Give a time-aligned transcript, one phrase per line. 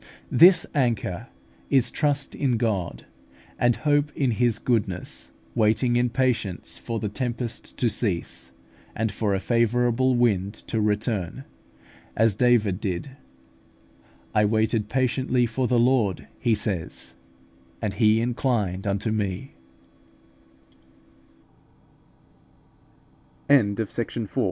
[0.31, 1.27] This anchor
[1.69, 3.05] is trust in God
[3.59, 8.49] and hope in His goodness, waiting in patience for the tempest to cease,
[8.95, 11.43] and for a favourable wind to return,
[12.15, 13.11] as David did:
[14.33, 17.13] "I waited patiently for the Lord," he says,
[17.79, 18.23] "and He
[23.49, 24.39] i